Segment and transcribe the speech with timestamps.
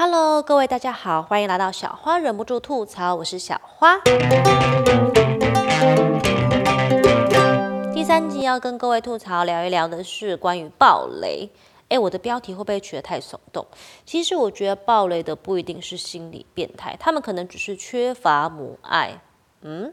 [0.00, 3.98] Hello，各位大家好，欢迎来到小花忍不住吐槽，我是小花。
[7.92, 11.50] 第三集要跟各位吐槽聊一聊的是关于暴雷。
[11.88, 13.66] 诶，我的标题会不会取得太耸动？
[14.06, 19.20] 其实我觉得暴雷的不一定是心理变态，他们可能只是缺乏母爱。
[19.62, 19.92] 嗯，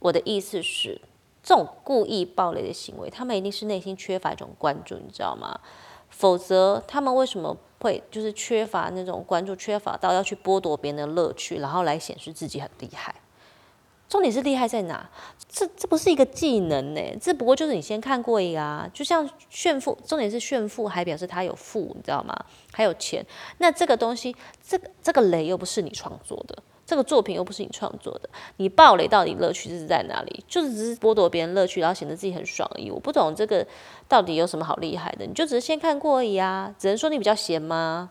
[0.00, 1.00] 我的意思是，
[1.44, 5.60] 这种故意暴雷的行为，他们一定是内心缺乏一种关注，你知道吗？
[6.10, 13.14] 否则他们为什么会就是缺乏那种关注，缺乏到要去剥夺别人的乐趣，然后来显示自己很厉害？
[14.08, 15.08] 重点是厉害在哪？
[15.48, 22.36] 这这不是一个技能呢，这不过就是你先看过一个啊，就像炫富，重点是炫富还表示他有富，你知道吗？
[22.72, 23.24] 还有钱，
[23.58, 24.34] 那这个东西，
[24.66, 30.44] 这个这个雷又不是你创作的，这个作品又不是你创作的，你暴雷到底乐趣是在哪里？
[30.48, 32.90] 就是只是剥夺别人乐趣，然后显得自己很爽而已。
[32.90, 33.64] 我不懂这个
[34.08, 38.10] 到底有什么好厉害的，你就只是先看过而已啊，只能说你比较闲吗？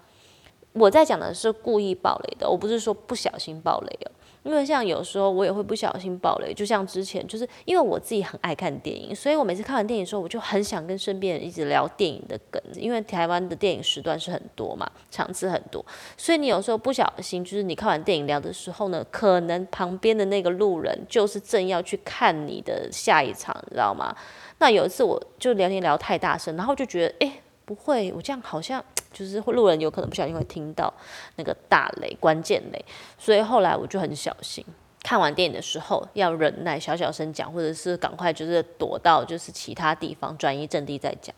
[0.79, 4.11] 我在讲的是故意爆雷的，我不是说不小心爆雷哦。
[4.43, 24.16] 因为像有时候我也会不小心爆雷，就像之前，就是因为我自己很爱看电影，所以我每次看完电影的时候，我就很想跟身边人一直聊电影的梗，因为台湾的电影时段是很多嘛，场次很多，所以你有时候不小心，就是你看完电影聊的时候呢，可能旁边的那个路人就是正要去看你的下一场，你知道吗？
[24.59, 28.83] 那有一次我就聊天聊太大声，然后就觉得，哎，不会，我这样好像。
[29.11, 30.93] 就是路人有可能不小心会听到
[31.35, 32.83] 那个大雷、关键雷，
[33.17, 34.65] 所以后来我就很小心。
[35.02, 41.33] 看完电影的时候要忍耐，小小声讲，或者是赶快就是躲到就是其他地方转移阵地再讲。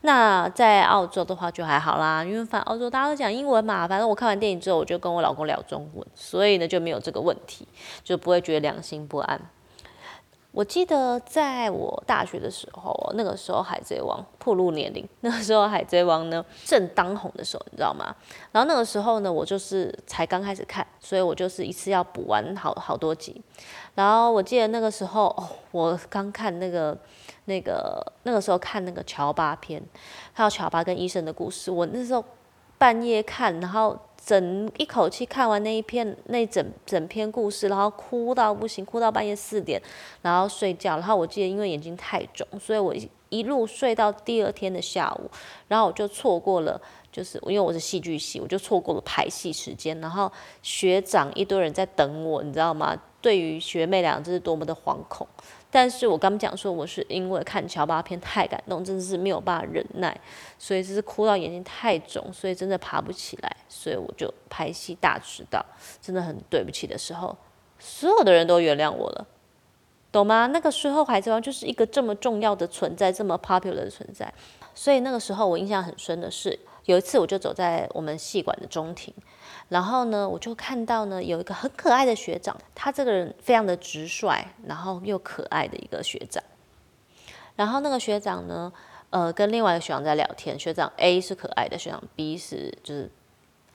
[0.00, 3.86] 那在澳洲的话就还好啦，因为反澳洲大家都讲英文嘛。
[3.86, 7.66] 反正我看完电影之后，我就跟我老公聊中文，所以呢就没有这个问题，
[8.02, 9.40] 就不会觉得良心不安。
[10.56, 18.16] 我记得在我大学的时候，那个时候《海贼王》破入年龄，那个时候《海贼王》呢正当红的时候，你知道吗？
[18.52, 23.38] 然后那个时候呢，我就是才刚开始看，所以我就是一次要补完好好多集。
[23.96, 25.30] 然后我记得那个时候，
[25.72, 26.96] 我刚看那个
[27.44, 29.82] 那个那个时候看那个乔巴篇，
[30.32, 32.24] 还有乔巴跟医生的故事，我那时候
[32.78, 33.94] 半夜看，然后。
[34.26, 39.80] 整一口气看完那一篇那整整篇故事，然后哭到不行，哭到半夜四点，
[40.20, 40.96] 然后睡觉。
[40.96, 42.92] 然后我记得因为眼睛太肿，所以我
[43.28, 45.30] 一路睡到第二天的下午，
[45.68, 46.80] 然后我就错过了，
[47.12, 49.96] 就是因为我是戏剧系，我就错过了排戏时间。
[50.00, 53.00] 然后学长一堆人在等我，你知道吗？
[53.20, 55.24] 对于学妹俩，这是多么的惶恐。
[55.76, 60.18] 但是我刚讲说，我是因为看乔巴片太感动，真的是没有办法忍耐，
[60.58, 65.62] 所以就是哭到眼睛太肿，所以真的爬不起来，所以我就拍戏大迟到，
[66.00, 67.36] 真的很对不起的时候，
[67.78, 69.26] 所有的人都原谅我了，
[70.10, 70.46] 懂吗？
[70.46, 74.32] 那个时候海贼王就是一个这么重要的存在，这么 popular 的存在，
[74.74, 79.12] 所以那个时候我印象很深的是，有一次我就走在我们戏馆的中庭。
[79.68, 86.42] 然后呢，我就看到呢，有一个很可爱的学长，他这个人非常的直率，然后又可爱的一个学长。
[87.56, 88.72] 然后那个学长呢，
[89.10, 93.10] 呃，跟另外一个学长在聊天，学长 A 是可爱的，学长 B 是就是。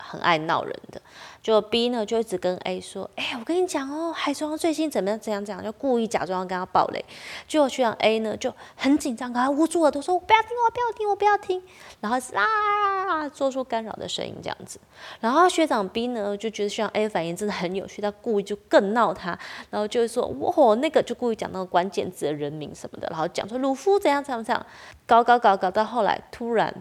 [0.02, 1.02] 很爱闹人的，
[1.42, 7.04] 就 B 呢就一直跟 A 说：“哎，我跟你讲哦，海贼王最新怎么样怎样怎样，就故意假装要跟他爆雷。”
[7.48, 11.62] 结果学长 A 呢就很紧张，赶快捂住耳朵说：“我不要听，我不要听，我不要听。”
[12.02, 14.80] 然后是啊，做出干扰的声音这样子。
[15.20, 19.38] 然后学长 B 呢就觉得学长 A 反应真的很有趣，他故意就更闹他，
[19.70, 24.66] 然后就会说：“哇，那个就故意讲那个关键字的人名什么的，然后讲说鲁夫怎样怎样怎样，
[25.06, 26.74] 搞搞搞搞到后来突然。”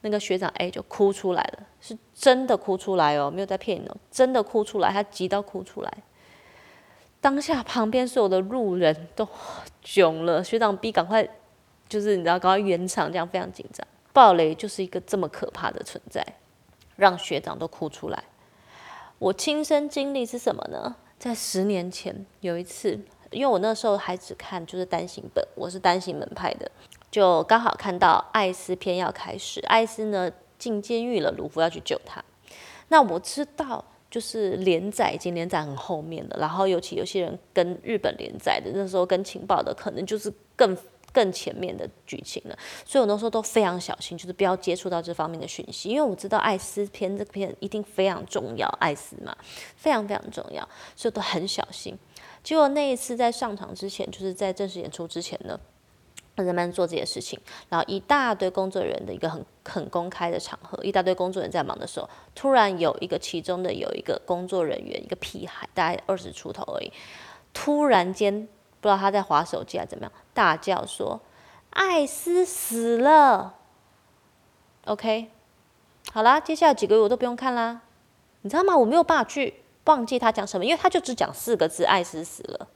[0.00, 5.92] 那个学长 A 就哭出来了，是真的哭出来哦，没有在骗你哦，真的哭出来，他急到哭出来。
[7.20, 9.28] 当下旁边所有的路人都
[9.82, 11.28] 囧了，学长 B 赶快
[11.88, 13.86] 就是你知道，赶快圆场，这样非常紧张。
[14.12, 16.24] 暴雷就是一个这么可怕的存在，
[16.96, 18.22] 让学长都哭出来。
[19.18, 20.94] 我亲身经历是什么呢？
[21.18, 23.00] 在十年前有一次，
[23.32, 26.70] 因为我那时候还只看就是单行本，我是单行门派的。
[27.10, 32.22] 就刚好看到艾斯篇要开始，艾斯呢进监狱了，卢夫要去救他。
[32.88, 40.76] 那我知道，就是连载已经连载很后面了，然后尤其有些人跟日本连载的，那时候跟情报的，可能就是更
[41.12, 42.58] 更前面的剧情了。
[42.84, 49.36] 所以我那时候都非常小心，就是不要接触到这方面的讯息，因为我知道艾斯篇这篇一定非常重要，艾斯嘛
[49.76, 50.66] 非常非常重要，
[50.96, 51.96] 所以都很小心。
[52.42, 55.58] 结果那一次在上场之前，就是在正式演出之前呢。
[56.44, 57.38] 人们做这些事情，
[57.68, 66.92] 然后一大堆工作人员的一个很很公开的场合，一大堆工作人员在忙的时候，突然有一个其中的有一个工作人员，一个屁孩，大概二十出头而已，
[67.52, 68.48] 突然间
[68.80, 71.20] 不知道他在划手机还是怎么样，大叫说
[71.70, 73.56] ：“艾斯死了。”
[74.86, 75.30] OK，
[76.12, 77.82] 好啦，接下来几个月我都不用看啦，
[78.42, 78.76] 你知道吗？
[78.76, 82.68] 我没有办法去忘记他讲什么，因为他就只讲四个字：艾斯死了。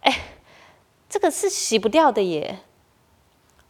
[0.00, 0.12] 哎，
[1.08, 2.60] 这个是洗不掉的耶。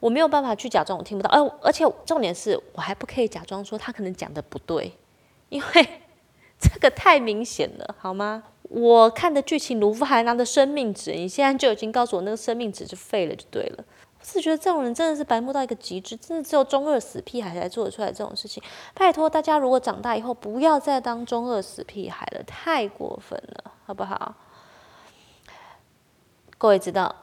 [0.01, 4.93] 我没有办法去假装我听不到，而而且重点是我还不可以假装说他可能讲的不对，
[5.51, 6.01] 因为
[6.59, 8.43] 这个太明显了，好吗？
[8.63, 13.85] 我看的剧情，卢夫还拿着生命值，你现在就已经告诉我那个生命值就废了，就对了。
[14.19, 18.63] 我是觉得这种人真的是白目到一个极致，真的只有中二死屁孩才做得出来这种事情。
[18.95, 24.35] 拜托大家，如果长大以后不要再当中二死屁孩了，太过分了，好不好？
[26.59, 27.15] 各位知道。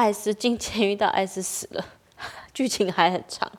[0.00, 1.84] 艾斯进监狱到艾斯死了，
[2.54, 3.52] 剧情还很长，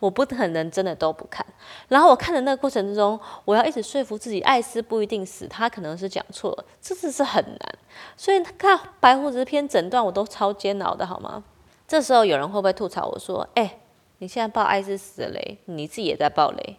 [0.00, 1.46] 我不可能真的都不看。
[1.86, 7.78] 然后我看的那个过程之中，我要一直说服自己，艾斯不一定死，他可能是讲错了，这次是很难。
[8.16, 11.44] 所以看白胡子片整段我都超煎熬的，好吗？
[11.86, 13.78] 这时候有人会不会吐槽我说：“哎，
[14.18, 16.76] 你现在爆艾斯死的雷，你自己也在爆雷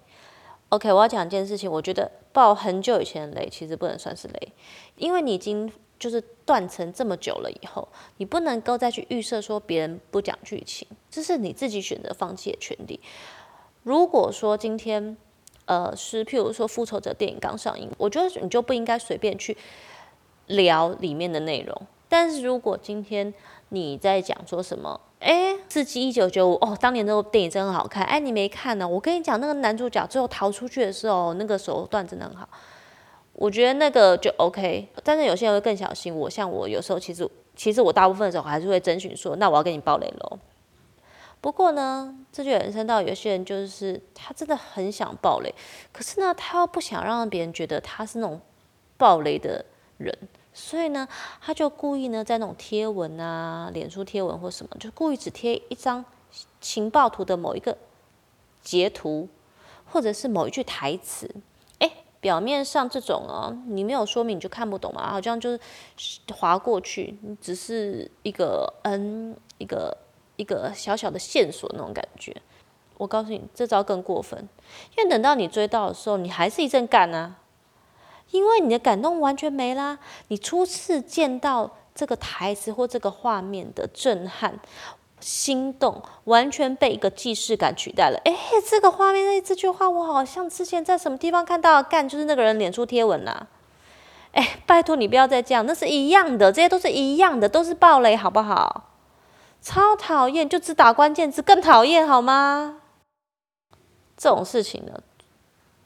[0.68, 4.52] ？”OK，我要讲一件事情，我觉得爆很久以前的雷其实不能算是雷，
[4.98, 5.72] 因为你已经。
[5.98, 7.88] 就是断层这么久了以后，
[8.18, 13.00] 你不能够再去预设说别人不讲剧情，这是你自己选择放弃的权利。
[13.84, 15.16] 如果说今天，
[15.66, 19.56] 呃，是譬如说复仇者电影刚上映，我觉得你就不应该随便去
[20.48, 21.82] 聊里面的内容。
[22.08, 23.34] 但是如果今天
[23.70, 28.88] 你在讲说什么，哎，《刺激一九九五》哦，当年那部电影真很好看，哎，你没看呢？
[28.88, 32.48] 我跟你讲，那个男主角最后逃出去的时候，那个手段真的很好。
[33.38, 36.16] 我觉得那个就 OK，但是有些人会更小心。
[36.16, 40.40] 我像我有时候其实其实我大部分的时候还是会征询说，那我要跟你爆雷喽。
[41.42, 45.54] 不过呢，这就延伸到有些人就是他真的很想爆雷，
[45.92, 48.40] 可是呢他又不想让别人觉得他是那种
[48.98, 49.66] 爆雷的
[49.98, 50.18] 人，
[50.54, 51.08] 所以呢
[51.42, 56.06] 他就故意呢在那种贴文啊、脸书贴文或什么，就故意只贴一张
[56.62, 57.78] 情报图的某一个
[58.64, 59.28] 截图，
[59.86, 61.30] 或者是某一句台词。
[62.26, 65.12] 表面上这种哦，你没有说明你就看不懂嘛？
[65.12, 65.60] 好像就是
[66.34, 69.96] 划过去，只是一个嗯，一个
[70.36, 72.36] 一个小小的线索那种感觉。
[72.98, 74.50] 我告诉你，这招更过分，
[74.98, 77.36] 因为等到你追到的时候，你还是一阵干啊，
[78.32, 80.00] 因为你的感动完全没啦。
[80.30, 84.60] 你初次见到这个台词或这个画面的震撼。
[85.26, 88.22] 心动完全被一个既视感取代了。
[88.26, 88.32] 哎，
[88.70, 93.48] 这个画面这句话，我好像之前在什么地方看到，干就是那个人脸出贴文呐。
[94.34, 98.92] 哎，拜托你不要再这样，那是一样的，这些都是一样的，都是暴雷，好不好？
[99.64, 102.82] 超讨厌，就只打关键字更讨厌，好吗？
[104.16, 104.94] 这种事情呢，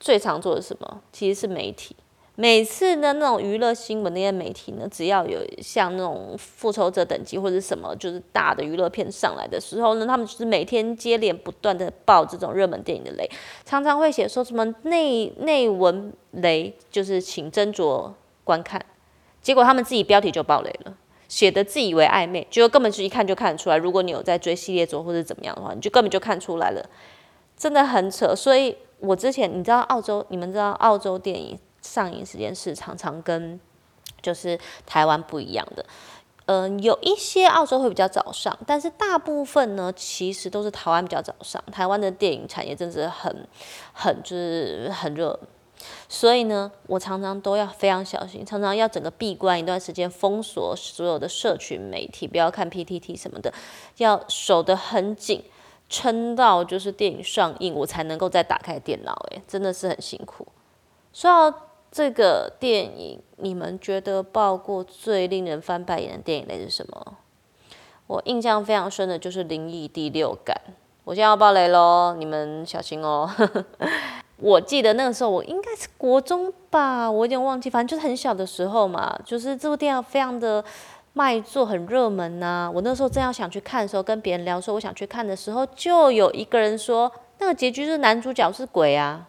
[0.01, 0.99] 最常做的什么？
[1.13, 1.95] 其实是媒体。
[2.41, 13.29] 每次的那种娱乐新闻，那些媒体呢，只要有像那种复仇者等级或者什么，就是大的娱乐片上来的时候呢，他们就是每天接连不断的爆这种热门电影的雷，
[13.65, 18.09] 常常会写说什么内内文雷，就是请斟酌
[18.45, 18.81] 观看，
[19.41, 20.95] 结果他们自己标题就爆雷了，
[21.27, 23.75] 写的自以为暧昧，结果根本是一看就看得出来。
[23.75, 26.89] 如果你有在追系列作或者怎么样的话，你就根本就看出来了，
[27.57, 28.33] 真的很扯。
[28.33, 31.59] 所以我之前你知道澳洲，你们知道澳洲电影。
[31.81, 33.59] 上映时间是常常跟
[34.21, 35.85] 就是台湾不一样的，
[36.45, 41.63] 嗯，有一些澳洲会比较早上，但是大部分呢，其实都是台湾比较早上。
[41.71, 43.47] 台湾的电影产业真是很
[43.93, 45.39] 很就是很热，
[46.09, 53.53] 所以呢，我常常都要非常小心，常常要整个闭关一段时间，封锁所有的社群媒体，不要看 PTT 什么的，
[53.97, 55.45] 要守得很紧，
[55.87, 59.13] 撑到就是电影上映，我才能够再打开电脑。
[59.31, 60.45] 诶，真的是很辛苦，
[61.13, 61.68] 说到。
[61.91, 67.17] 这个电影，你们觉得爆过最令人翻白眼的电影类是什么？
[68.05, 70.55] 我印象非常深的就是《灵异第六感》。
[71.03, 73.29] 我现在要爆雷喽，你们小心哦。
[74.37, 79.19] 我记得那个时候我应该是国中吧，我有点忘记，反正就是很小的时候嘛。
[79.25, 80.63] 就是这部电影非常的
[81.13, 82.71] 卖座，很热门呐。
[82.73, 89.27] 我那时候正要想去看的时候，跟别人聊说我想去看的时候，就有一个人说那个结局是男主角是鬼啊。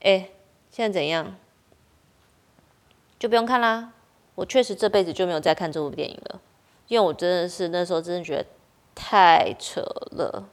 [0.00, 0.30] 哎。
[0.76, 1.34] 现在怎样？
[3.18, 3.94] 就不用看啦。
[4.34, 6.38] 我确实这辈子就没有再看这部电影了，
[6.88, 8.44] 因为我真的是那时候真的觉得
[8.94, 10.44] 太扯了。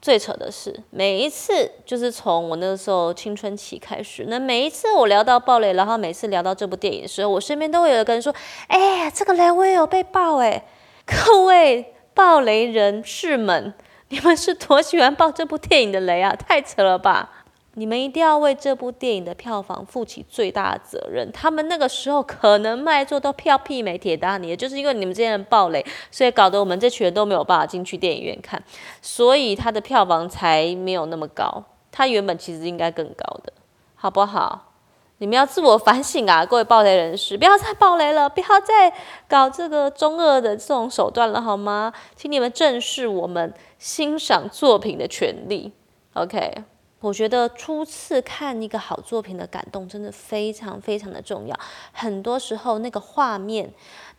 [0.00, 8.32] 最扯的是，每一次就是从我那个时候青春期开始，那每一次我聊到暴雷，然后每次聊到这部电影的时候，我身边都会有一个人说
[8.70, 10.66] ：“哎，这个雷我也有被爆哎！”
[11.04, 13.74] 各位暴雷人士们，
[14.10, 16.36] 你们是多喜欢爆这部电影的雷啊？
[16.36, 17.43] 太扯了吧！
[17.74, 21.30] 你们一定要为这部电影的票房负起最大的责任。
[21.32, 28.62] 他们那个时候可能卖座都票媲美铁达尼，就是因为你们这些人暴雷，所以搞得我们这群人都没有办法进去电影院看，
[29.02, 31.64] 所以他的票房才没有那么高。
[31.90, 33.52] 他原本其实应该更高的，
[33.94, 34.72] 好不好？
[35.18, 38.92] 你们要自我反省啊，各位暴雷人士，不要再暴雷了，不要再
[39.28, 41.92] 搞这个中二的这种手段了，好吗？
[42.16, 45.72] 请你们正视我们欣赏作品的权利。
[46.14, 46.64] OK，
[47.04, 51.54] 我觉得初次看一个好作品的感动真的非常非常的重要。
[51.92, 53.70] 很多时候那个画面、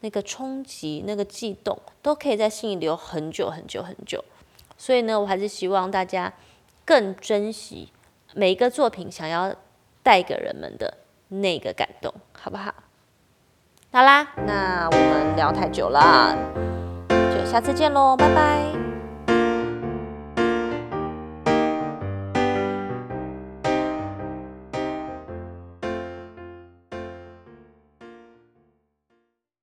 [0.01, 4.23] 那个冲击、那个悸动，都可以在心里留很久很久很久。
[4.77, 6.31] 所以呢，我还是希望大家
[6.85, 7.91] 更珍惜
[8.35, 9.55] 每一个作品想要
[10.03, 10.99] 带给人们的
[11.29, 12.71] 那个感动，好不好？
[13.91, 16.37] 好啦，那我们聊太久了，
[17.09, 18.74] 就下次见喽，拜拜。